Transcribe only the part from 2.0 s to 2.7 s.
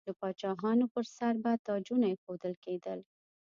ایښودل